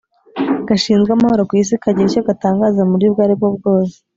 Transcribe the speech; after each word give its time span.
gashinzwe 0.67 1.11
amahoro 1.13 1.41
ku 1.49 1.53
isi 1.61 1.75
kagira 1.83 2.07
icyo 2.09 2.21
gatangaza 2.29 2.79
mu 2.83 2.91
buryo 2.93 3.07
ubwo 3.09 3.21
ari 3.25 3.33
bwo 3.39 3.49
bwose 3.57 3.95